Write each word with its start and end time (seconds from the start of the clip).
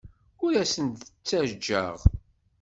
Ur 0.43 0.53
asen-d-ttajjaɣ. 0.63 1.97